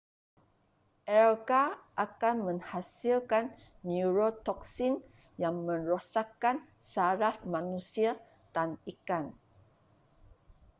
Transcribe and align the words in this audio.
alga 1.23 1.63
akan 2.05 2.37
menghasilkan 2.49 3.45
neurotoksin 3.89 4.93
yang 5.43 5.55
merosakkan 5.67 6.55
saraf 6.93 7.35
manusia 7.53 8.11
dan 8.55 8.69
ikan 8.93 9.25